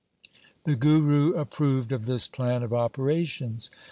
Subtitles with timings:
[0.63, 3.69] The Guru approved of this plan of operations.